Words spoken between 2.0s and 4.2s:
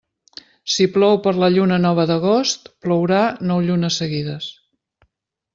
d'agost, plourà nou llunes